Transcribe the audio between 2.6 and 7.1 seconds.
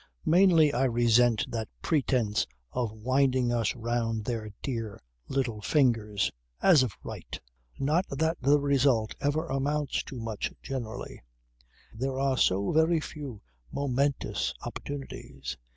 of winding us round their dear little fingers, as of